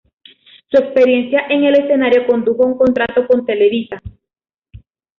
[0.71, 4.01] Su experiencia en el escenario condujo a un contrato con Televisa.